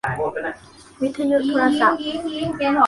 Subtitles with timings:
[1.01, 1.99] วิทยุโทรศัพท์